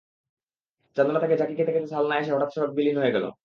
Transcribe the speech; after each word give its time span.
চান্দনা 0.97 1.19
থেকে 1.19 1.35
ঝাঁকি 1.37 1.53
খেতে 1.55 1.71
খেতে 1.73 1.87
সালনায় 1.87 2.21
এসে 2.21 2.31
হঠাৎ 2.33 2.49
যেন 2.49 2.55
সড়ক 2.55 2.71
বিলীন 2.77 2.97
হয়ে 2.97 3.13
গেল। 3.13 3.25